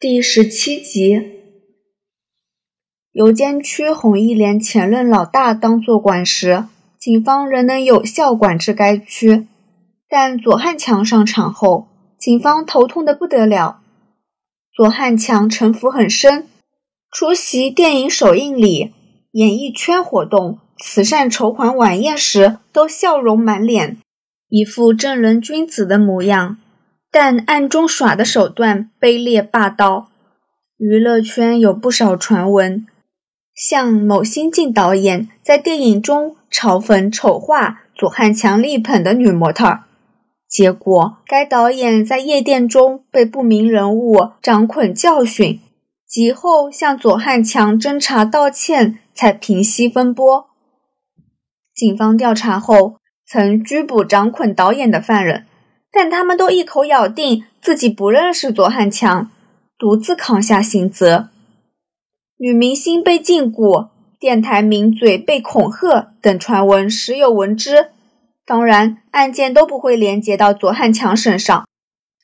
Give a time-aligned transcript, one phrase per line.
[0.00, 1.20] 第十七集，
[3.12, 6.64] 邮监区红一连前任老大当做管时，
[6.98, 9.46] 警方仍能有效管制该区。
[10.08, 13.82] 但左汉强上场后，警方头痛的不得了。
[14.74, 16.48] 左汉强城府很深，
[17.12, 18.94] 出席电影首映礼、
[19.32, 23.98] 演艺圈活动、慈善筹款晚宴时，都笑容满脸，
[24.48, 26.56] 一副正人君子的模样。
[27.12, 30.10] 但暗中耍的手段卑劣霸道，
[30.76, 32.86] 娱乐圈有不少传闻，
[33.52, 39.84] 像某新晋导演在电影中嘲讽丑化左汉强力捧的女模特儿，
[40.48, 45.60] 结果该导演在夜店中被不明人物掌捆教训，
[46.06, 50.46] 及后向左汉强侦查道歉才平息风波。
[51.74, 55.46] 警方调查后曾拘捕掌捆导演的犯人。
[55.92, 59.30] 但他们都一口咬定自己不认识左汉强，
[59.76, 61.28] 独自扛下刑责。
[62.36, 67.90] 女明星被禁锢，电台名嘴被恐吓等传闻时有闻之。
[68.46, 71.66] 当然，案件都不会连接到左汉强身上。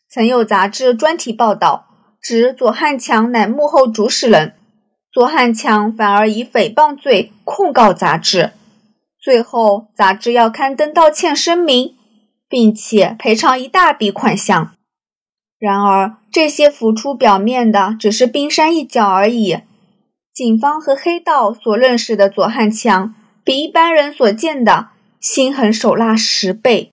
[0.09, 1.87] 曾有杂志专题报道，
[2.23, 4.55] 指左汉强乃幕后主使人，
[5.13, 8.53] 左汉强反而以诽谤罪控告杂志。
[9.21, 11.96] 最后，杂志要刊登道歉声明。
[12.49, 14.73] 并且赔偿一大笔款项。
[15.59, 19.61] 然而，这些浮出表面的只是冰山一角而已。
[20.35, 24.89] 警方和黑道所认识的左汉强，比一般人所见的
[25.19, 26.93] 心狠手辣十倍。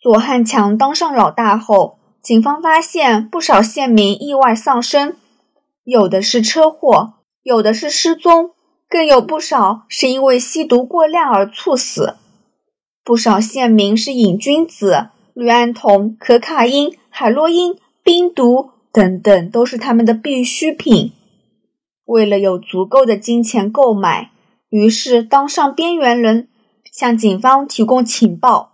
[0.00, 5.16] 左汉强当上老大后，警方发现不少县民意外丧生，
[5.84, 7.14] 有的是车祸，
[7.44, 8.50] 有的是失踪，
[8.88, 12.16] 更有不少是因为吸毒过量而猝死。
[13.04, 21.12] 不少县民是瘾君子，氯胺酮、可卡因、海洛因、冰毒等等都是他们的必需品。
[22.06, 24.30] 为了有足够的金钱购买，
[24.70, 26.48] 于是当上边缘人，
[26.90, 28.72] 向警方提供情报。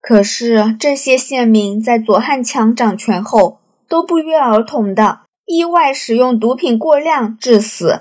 [0.00, 8.00] 可是这些县民在左汉强掌权后，都不约而同的意外使用毒品过量致死。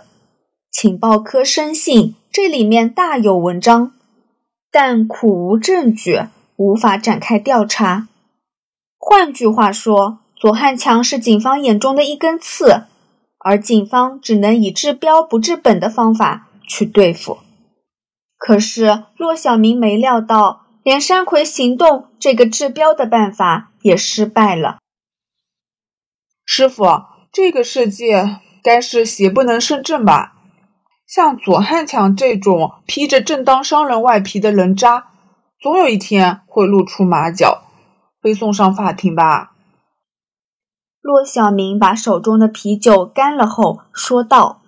[0.71, 3.91] 情报科深信这里面大有文章。
[4.71, 6.21] 但苦无证据，
[6.55, 8.07] 无法展开调查。
[8.97, 12.85] 换句话说，左汉强是警方眼中的一根刺，
[13.37, 17.39] 而警方只能以治标不治本的方法去对付。
[18.37, 24.77] 可是骆小明没料到，连山葵行动这个治标的办法也失败了。
[26.45, 26.85] 师傅，
[27.31, 30.40] 这个世界该是邪不能胜正吧？
[31.11, 35.11] 像左汉强这种披着正当商人外皮的人渣，
[35.59, 37.65] 总有一天会露出马脚，
[38.21, 39.51] 被送上法庭吧？
[41.01, 44.61] 骆小明把手中的啤酒干了后说道：“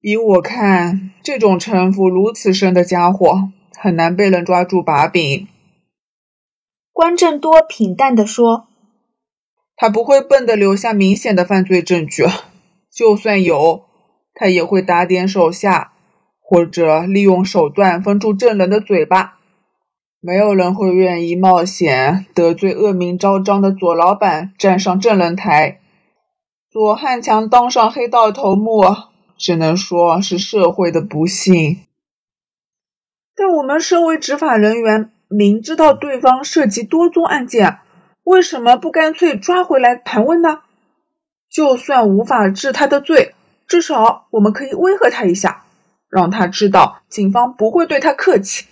[0.00, 5.46] 依我看，这种城府如此深的家伙，很难被人抓住把柄。”
[6.90, 8.68] 关正多平淡地说
[9.76, 12.24] ：“他不会笨的留下明显的犯罪证据，
[12.90, 13.84] 就算有。”
[14.38, 15.92] 他也会打点手下，
[16.40, 19.38] 或者利用手段封住证人的嘴巴。
[20.20, 25.80] 没有人会愿意冒险得罪恶名昭彰的左老板，站上证人台。
[26.70, 28.82] 左汉强当上黑道头目，
[29.38, 31.78] 只能说是社会的不幸。
[33.34, 37.78] 但我们身为执法人员，明知道对方涉及多宗案件，
[38.24, 40.60] 为什么不干脆抓回来盘问呢？
[41.48, 43.35] 就算无法治他的罪。
[43.66, 45.64] 至少我们可以威吓他一下，
[46.08, 48.66] 让他知道警方不会对他客气。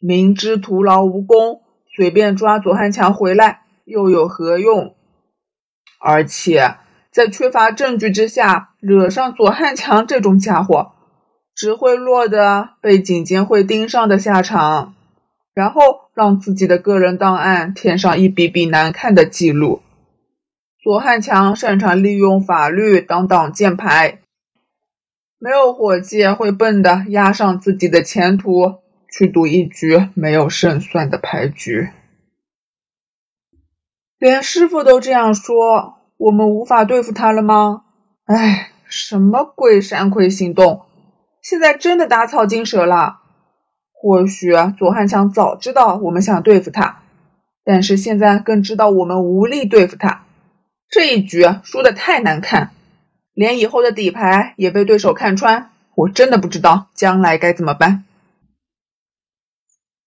[0.00, 1.62] 明知徒劳无功，
[1.94, 4.94] 随便抓左汉强回来又有何用？
[6.00, 6.76] 而且
[7.12, 10.92] 在缺乏证据之下，惹上左汉强这种家伙，
[11.54, 14.94] 只会落得被警监会盯上的下场，
[15.52, 19.82] 然后让自己的个人档案添上一笔笔难看的记录。
[20.82, 24.20] 左汉强擅长利用法律当挡箭牌，
[25.38, 28.76] 没有伙计会笨的押上自己的前途
[29.12, 31.90] 去赌一局没有胜算的牌局。
[34.18, 37.82] 连师傅都这样说，我们无法对付他了吗？
[38.24, 40.86] 哎，什么鬼山葵行动？
[41.42, 43.18] 现在真的打草惊蛇了。
[43.92, 47.02] 或许左汉强早知道我们想对付他，
[47.64, 50.24] 但是现在更知道我们无力对付他。
[50.90, 52.72] 这一局输的太难看，
[53.32, 58.04] 连以后的底牌也被对手看穿，我真的不知道将来该怎么办。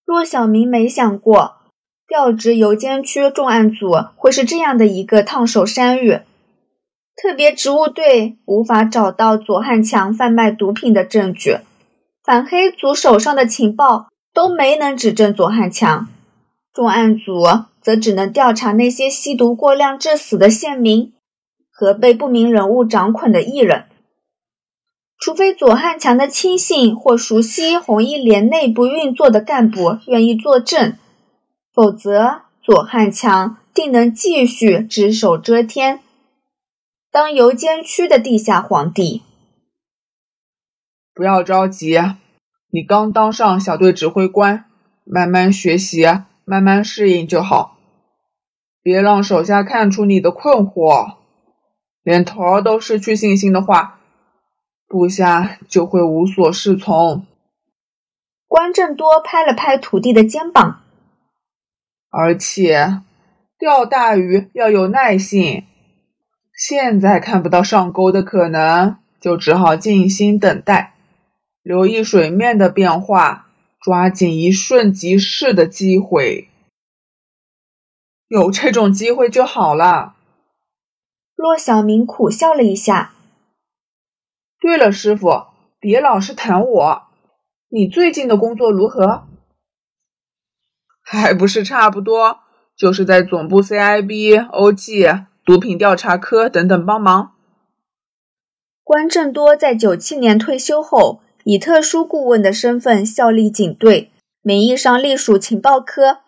[0.04, 1.56] 骆小明没想过，
[2.06, 6.20] 调职邮监区重案组会是这样的一个烫手山芋。
[7.16, 11.60] 特别职务队无法找到左汉强贩卖毒品的证据，
[12.26, 16.10] 反黑组手上的情报都没能指证左汉强，
[16.74, 17.44] 重案组
[17.84, 21.14] 则只能调查那些吸毒过量致死的县民
[21.70, 23.86] 和被不明人物掌捆的艺人。
[25.20, 30.98] 除非左汉强的亲信或熟悉红一连内部运作的干部愿意作证，
[31.74, 36.02] 否则左汉强定能继续只手遮天，
[37.10, 39.22] 当游监区的地下皇帝。
[41.14, 41.98] 不要着急，
[42.72, 44.66] 你刚当上小队指挥官，
[45.06, 46.06] 慢慢学习，
[46.46, 47.78] 慢慢适应就好。
[48.82, 51.16] 别让手下看出你的困惑，
[52.04, 54.00] 连头儿都失去信心的话。
[54.88, 57.26] 部下就会无所适从。
[58.48, 60.82] 关正多拍了拍徒弟的肩膀，
[62.12, 63.02] 而且
[63.58, 65.64] 钓大鱼要有耐性。
[66.56, 70.94] 现在看不到上钩的可能，就只好静心等待，
[71.64, 73.48] 留意水面的变化，
[73.84, 76.48] 抓紧一瞬即逝的机会。
[78.30, 80.16] 有这种机会就好了。
[81.36, 83.14] 骆小明苦笑了一下。
[84.60, 85.48] 对了，师傅，
[85.80, 87.04] 别老是谈我。
[87.68, 89.28] 你最近的工作如何？
[91.02, 92.40] 还不是差不多，
[92.78, 97.36] 就是在总部 CIB、OG、毒品调查科等等帮忙。
[98.82, 104.12] 关正多在九七年退休后，以特殊顾问的身份效力警队，
[104.42, 106.20] 名义上隶属情报科，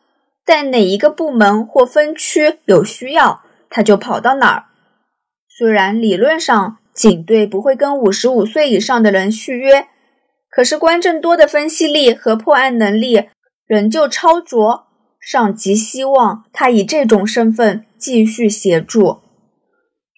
[0.46, 4.66] 在哪一个部门或分区有需要，他就跑到哪儿。
[5.48, 9.88] 虽然理论上，警队不会跟五十五岁以上的人续约，
[10.50, 13.30] 可是关正多的分析力和破案能力
[13.66, 14.88] 仍旧超卓，
[15.20, 19.20] 上级希望他以这种身份继续协助。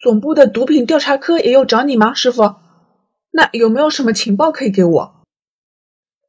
[0.04, 2.56] 总部的毒品调查科也有找你吗，师傅？
[3.32, 5.14] 那有没有什么情报可以给我？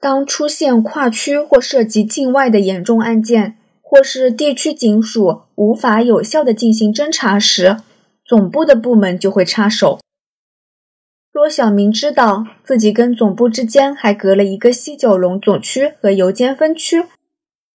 [0.01, 7.79] 当出现跨区或涉及境外的严重案件，或是地区警署无法有效的进行侦查时，
[8.25, 9.99] 总部的部门就会插手。
[11.33, 17.05] 骆小明知道自己跟总部之间还隔了一个西九龙总区和邮监分区，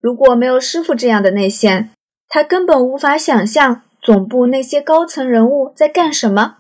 [0.01, 1.91] 如果没有师傅这样的内线，
[2.27, 6.57] 他根本无法想象总部那些高层人物在干什么。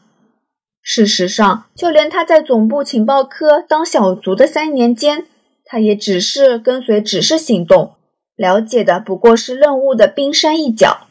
[0.85, 5.25] 事实上，就连他在总部情报科当小卒的三年间，
[5.63, 7.93] 他也只是跟随指示行动，
[8.35, 11.07] 了解的不过是任务的冰山一角。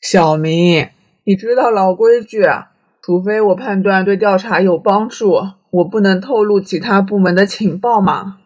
[0.00, 0.88] 小明，
[1.24, 2.42] 你知道老规矩。
[3.02, 5.34] 除非我判断对调查有帮助，
[5.70, 8.38] 我不能透露其他部门的情报吗？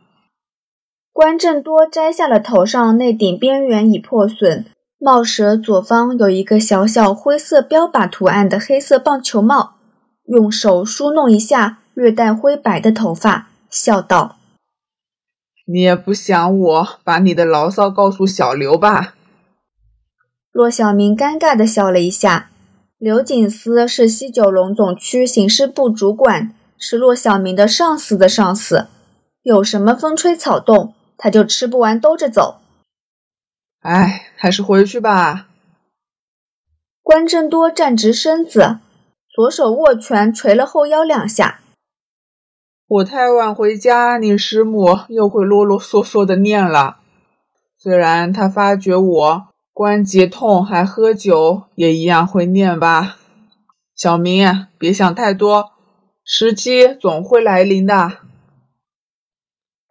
[1.13, 4.67] 关正多摘下了头上那顶边缘已破损、
[4.99, 9.78] 帽舌左方有一个小小灰色标靶图案的黑色棒球帽，
[10.29, 14.37] 用手梳弄一下略带灰白的头发，笑道
[15.67, 19.15] ：“你也不想我把你的牢骚告诉小刘吧？”
[20.53, 22.51] 骆小明尴尬的笑了一下。
[22.99, 28.89] 刘锦思是西九龙总区刑事部主管，是骆小明的上司的上司。
[29.43, 32.61] 有什么风吹草动，他就吃不完兜着走。
[33.81, 35.47] 哎，还是回去吧。
[37.03, 38.81] 关正多站直身子，
[39.39, 41.61] 左手握拳捶了后腰两下。
[42.89, 46.97] 我太晚回家，你师母又会啰啰嗦嗦的念了。
[47.77, 49.49] 虽然她发觉我。
[49.73, 53.19] 关节痛还喝酒，也一样会念吧。
[53.95, 55.71] 小明，别想太多，
[56.25, 58.15] 时机总会来临的。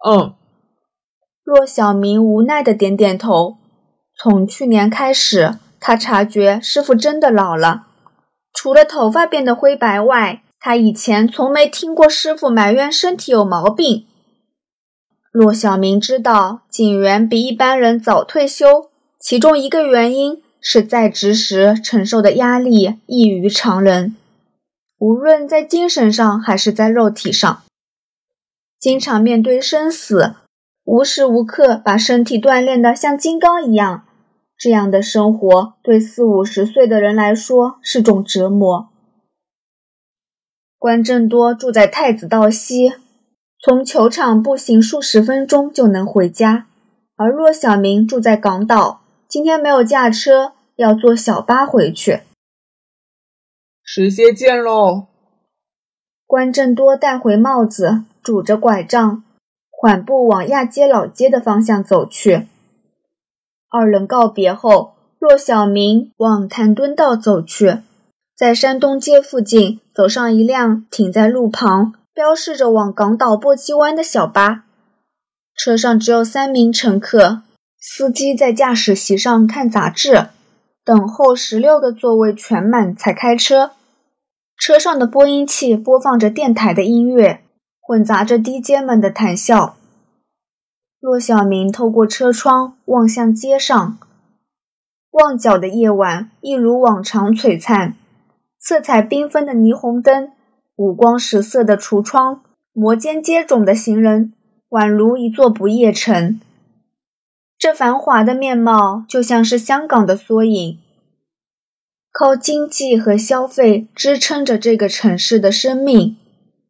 [0.05, 0.35] 嗯。
[1.45, 3.55] 骆小明无奈的点点头。
[4.13, 7.86] 从去年开始，他察觉师傅真的老了。
[8.59, 14.07] 除了头发变得灰白外，他以前从没听过师傅埋怨身体有毛病。
[15.31, 18.89] 骆小明知道，警员比一般人早退休。
[19.19, 24.15] 其中一个原因是在职时承受的压力异于常人，
[24.97, 27.61] 无论在精神上还是在肉体上，
[28.79, 30.33] 经常面对生死，
[30.83, 34.06] 无时无刻把身体锻炼得像金刚一样。
[34.57, 38.89] 这样的生活对四五十岁的人来说是种折磨。
[40.79, 42.93] 关正多住在太子道西，
[43.59, 46.67] 从球场步行数十分钟就能回家，
[47.15, 49.01] 而骆小明住在港岛。
[49.27, 52.21] 今天没有驾车，要坐小巴回去。
[53.83, 55.07] 时些见喽。
[56.25, 59.23] 关正多戴回帽子，拄着拐杖，
[59.69, 62.47] 缓步往亚街老街的方向走去。
[63.69, 67.79] 二人告别后，骆小明往潭墩道走去，
[68.35, 74.63] 在山东街附近走上一辆停在路旁、标示着往港岛簸箕湾的小巴，
[75.55, 77.41] 车上只有三名乘客，
[77.81, 80.27] 司机在驾驶席上看杂志，
[80.85, 83.71] 等候十六个座位全满才开车。
[84.57, 87.41] 车上的播音器播放着电台的音乐，
[87.81, 89.75] 混杂着 DJ 们的谈笑。
[91.07, 93.97] 骆小明透过车窗望向街上，
[95.11, 97.95] 旺角的夜晚一如往常璀璨，
[98.59, 100.33] 色彩缤纷的霓虹灯，
[100.75, 102.41] 五光十色的橱窗，
[102.73, 104.33] 摩肩接踵的行人，
[104.71, 106.41] 宛如一座不夜城。
[107.57, 110.77] 这繁华的面貌就像是香港的缩影，
[112.11, 116.17] 靠经济和消费支撑着这个城市的生命，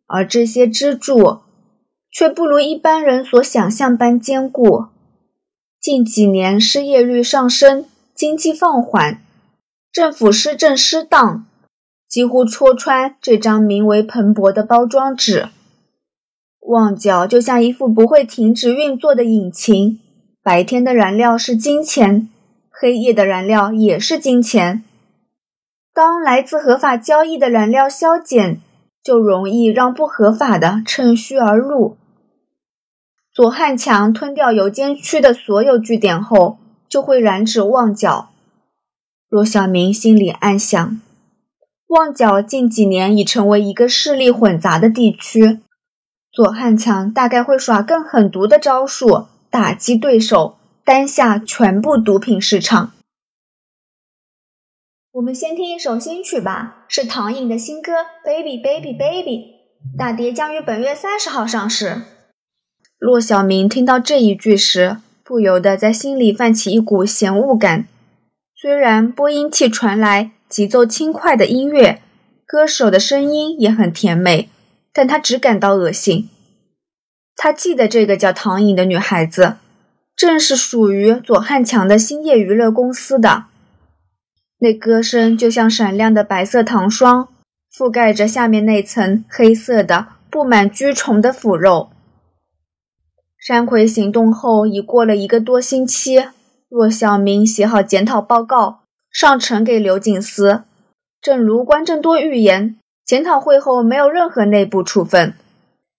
[0.06, 1.40] 而这些支柱。
[2.18, 4.86] 却不如一般人所想象般坚固。
[5.80, 9.22] 近几年失业率上升，经济放缓，
[9.92, 11.46] 政府施政失当，
[12.10, 15.50] 几乎戳穿这张名为“蓬勃”的包装纸。
[16.62, 20.00] 旺角就像一副不会停止运作的引擎，
[20.42, 22.28] 白天的燃料是金钱，
[22.72, 24.84] 黑夜的燃料也是金钱。
[25.94, 28.60] 当来自合法交易的燃料消减，
[29.04, 31.96] 就容易让不合法的趁虚而入。
[33.38, 36.58] 左汉强吞掉油尖区的所有据点后，
[36.90, 38.32] 就会染指旺角。
[39.30, 41.00] 骆小明心里暗想：
[41.86, 45.60] 旺角近几年已成为一个势力混杂的地区，
[46.32, 52.94] 左汉强大概会耍更狠毒的招数，打击对手，担下全部毒品市场。
[55.12, 57.92] 我们先听一首新曲吧，是唐颖的新歌
[58.26, 59.54] 《Baby Baby Baby》，
[59.96, 62.02] 大碟将于本月三十号上市。
[63.00, 67.86] 骆小明听到这一句时，不由得在心里泛起一股嫌恶感。
[68.60, 72.02] 虽然播音器传来节奏轻快的音乐，
[72.44, 74.50] 歌手的声音也很甜美，
[74.92, 76.28] 但他只感到恶心。
[77.36, 79.58] 他记得这个叫唐颖的女孩子，
[80.16, 83.44] 正是属于左汉强的兴业娱乐公司的。
[84.58, 87.28] 那歌声就像闪亮的白色糖霜，
[87.72, 91.92] 覆盖着下面那层黑色的、布满蛆虫的腐肉。
[93.48, 96.22] 山葵行动后已过了一个多星期，
[96.68, 100.64] 骆小明写好检讨报告，上呈给刘锦思。
[101.22, 102.76] 正如关正多预言，
[103.06, 105.34] 检讨会后没有任何内部处分。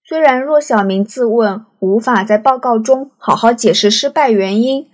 [0.06, 4.86] 虽然骆小明自问无法在报告中好好解释失败原因，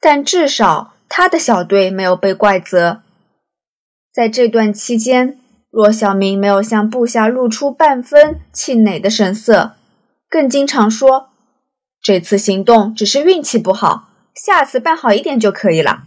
[0.00, 3.02] 但至少他的小队没有被怪责。
[4.12, 5.38] 在这段期间，
[5.70, 9.74] 骆小明没有向部下露出半分气馁的神色，
[10.28, 11.28] 更经常说。
[12.02, 16.02] 这次行动只是运气不好，下次办好一点就可以了。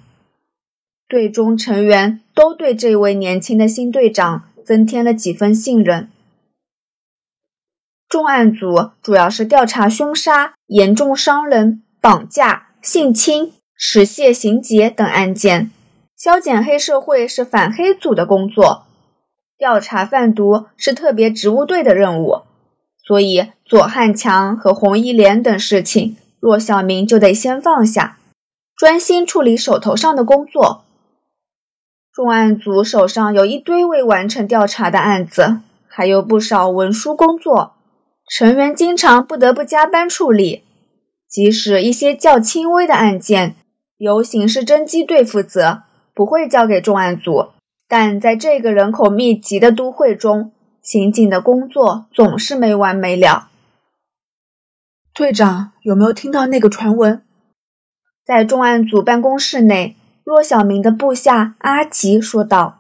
[1.08, 6.10] 队中成员都对这位年轻的新队长增添了几分信任。
[8.10, 15.72] 重案组主要是调查凶杀、严重伤人、绑架、性侵、持械行劫等案件，
[16.18, 18.86] 消减黑社会是反黑组的工作，
[19.58, 22.42] 调查贩毒是特别职务队的任务。
[22.98, 28.18] 所以，左汉强和洪一莲等事情，骆小明就得先放下，
[28.74, 30.86] 专心处理手头上的工作。
[32.14, 35.58] 重案组手上有一堆未完成调查的案子，
[35.90, 37.74] 还有不少文书工作，
[38.30, 40.64] 成员经常不得不加班处理。
[41.28, 43.58] 即使一些较轻微的案件
[43.98, 45.82] 由刑事侦缉队负责，
[46.14, 47.48] 不会交给重案组，
[47.90, 53.50] 但在这个人口密集的都会中，刑警的工作总是没完没了。
[55.16, 57.24] 队长有没有听到那个传闻？
[58.26, 59.96] 在重案组办公室内，
[60.26, 62.80] 骆小明的部下阿吉说道：“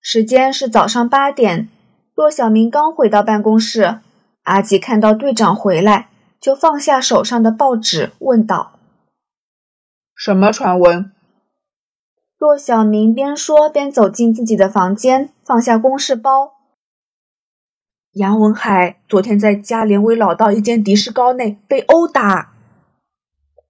[0.00, 1.68] 时间是早上八点。”
[2.16, 3.98] 骆小明刚回到办公室，
[4.44, 6.08] 阿吉看到队长回来，
[6.40, 8.78] 就放下手上的报纸，问道
[10.16, 11.12] ：“什么传闻？”
[12.40, 16.54] 骆小明边说边走进自己的房间，放下公事包。
[18.12, 22.54] 杨文海昨天在家连威老道一间的士高内被殴打。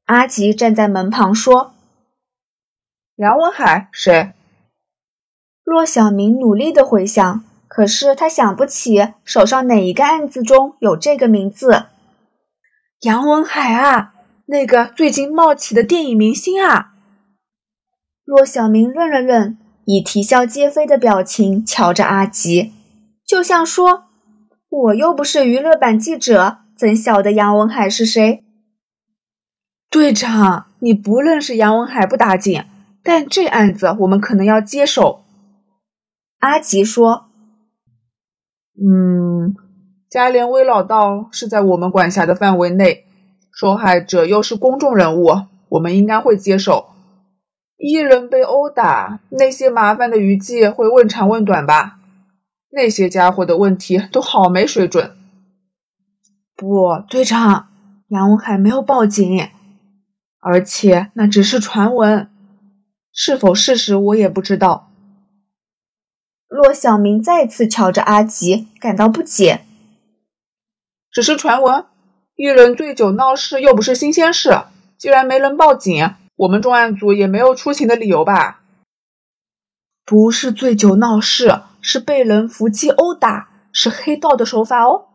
[0.04, 1.75] 阿吉站在门旁说
[3.16, 4.33] ：“杨文海谁？”
[5.64, 11.87] 骆小明努力的回想，可是他想不起手上哪一个案子中有这个名字。
[13.00, 14.14] 杨文海啊，
[14.47, 16.95] 那个最近冒起的电影明星啊。
[18.25, 22.73] 骆小明愣了愣，以啼笑皆非的表情瞧着阿吉，
[23.26, 24.08] 就像说。
[24.69, 28.45] 我又不是娱乐版记者，怎晓得杨文海是谁？
[29.91, 32.65] 队长，你不认识杨文海不打紧，
[33.03, 35.25] 但这案子我们可能要接手。”
[36.41, 37.31] 阿吉说
[38.79, 39.57] ：“嗯，
[40.11, 43.07] 嘉连威老道是在我们管辖的范围内，
[43.51, 46.91] 受害者又是公众人物，我们应该会接手。
[47.79, 51.98] 一人被殴打，那些麻烦的余悸会问长问短吧？
[52.71, 55.17] 那些家伙的问题都好没水准。”
[56.55, 57.69] 不，队长，
[58.09, 59.49] 杨文海没有报警，
[60.41, 62.29] 而且那只是传闻，
[63.13, 64.91] 是否事实我也不知道。
[66.49, 69.61] 骆小明再次瞧着阿吉，感到不解。
[71.11, 71.85] 只是传闻，
[72.35, 74.63] 一人醉酒闹事又不是新鲜事，
[74.97, 78.63] 既然没人报警，我们重案组也没有出勤的理由吧？
[80.05, 85.07] 不是醉酒闹事，是被人伏击殴打，是黑道的手法哦。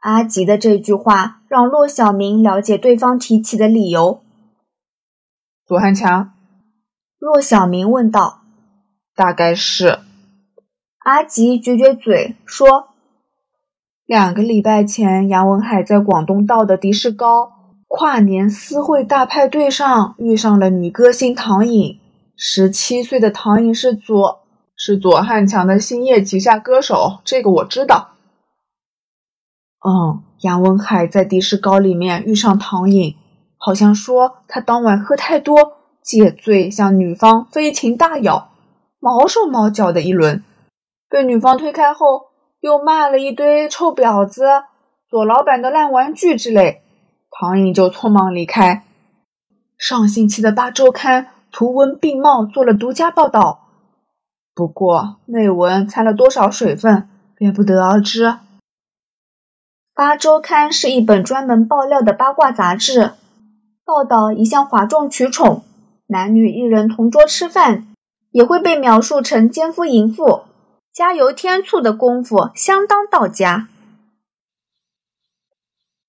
[0.00, 4.20] 阿吉的这句话让骆小明了解对方提起的理由。
[5.64, 6.34] 左汉强，
[7.18, 8.42] 骆小明问道
[9.16, 10.00] ：“大概是？”
[11.00, 12.88] 阿吉撅撅嘴说
[14.04, 17.52] ：“两个礼拜前，杨文海在广东道的迪士高
[17.86, 21.98] 跨年私会大派对上遇上了女歌星唐颖。
[22.36, 24.40] 十七岁的唐颖是左
[24.78, 28.12] 是左汉强的星夜旗下歌手，这个我知道。”
[29.84, 33.16] 嗯，杨文海在迪士高里面遇上唐颖，
[33.58, 38.50] 好像说他当晚喝太多，借醉向女方飞禽大咬，
[39.00, 40.44] 毛手毛脚的一轮，
[41.10, 42.26] 被女方推开后，
[42.60, 44.44] 又骂了一堆臭婊子、
[45.08, 46.82] 左老板的烂玩具之类，
[47.30, 48.84] 唐颖就匆忙离开。
[49.76, 53.67] 上星期的八周刊图文并茂做了独家报道，
[54.58, 58.38] 不过内文掺了多少水分，便不得而知。
[59.94, 63.12] 八周刊是一本专门爆料的八卦杂志，
[63.84, 65.62] 报道一向哗众取宠，
[66.08, 67.86] 男女一人同桌吃饭，
[68.32, 70.40] 也会被描述成奸夫淫妇，
[70.92, 73.68] 加油添醋的功夫相当到家。